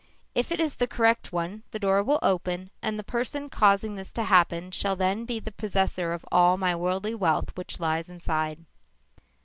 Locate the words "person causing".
3.03-3.93